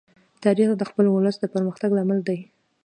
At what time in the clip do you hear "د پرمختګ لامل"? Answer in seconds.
1.39-2.19